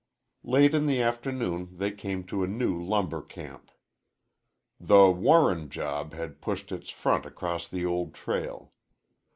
[0.43, 3.69] Late in the afternoon they came to a new lumber camp.
[4.79, 8.73] "The Warren job" had pushed its front across the old trail.